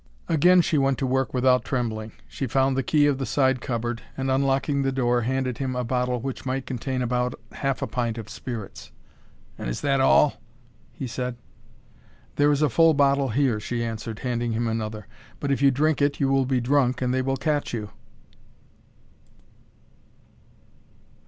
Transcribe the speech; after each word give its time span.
Again 0.27 0.61
she 0.61 0.79
went 0.79 0.97
to 0.97 1.05
work 1.05 1.31
without 1.31 1.63
trembling. 1.63 2.11
She 2.27 2.47
found 2.47 2.75
the 2.75 2.81
key 2.81 3.05
of 3.05 3.19
the 3.19 3.25
side 3.27 3.61
cupboard, 3.61 4.01
and 4.17 4.31
unlocking 4.31 4.81
the 4.81 4.91
door, 4.91 5.21
handed 5.21 5.59
him 5.59 5.75
a 5.75 5.83
bottle 5.83 6.19
which 6.19 6.43
might 6.43 6.65
contain 6.65 7.03
about 7.03 7.39
half 7.51 7.83
a 7.83 7.85
pint 7.85 8.17
of 8.17 8.27
spirits. 8.27 8.91
"And 9.59 9.69
is 9.69 9.81
that 9.81 10.01
all?" 10.01 10.41
he 10.91 11.05
said. 11.05 11.35
"There 12.37 12.51
is 12.51 12.63
a 12.63 12.67
full 12.69 12.95
bottle 12.95 13.29
here," 13.29 13.59
she 13.59 13.83
answered, 13.83 14.17
handing 14.17 14.53
him 14.53 14.67
another; 14.67 15.05
"but 15.39 15.51
if 15.51 15.61
you 15.61 15.69
drink 15.69 16.01
it, 16.01 16.19
you 16.19 16.29
will 16.29 16.45
be 16.47 16.59
drunk, 16.59 16.99
and 17.03 17.13
they 17.13 17.21
will 17.21 17.37
catch 17.37 17.71
you." 17.71 17.91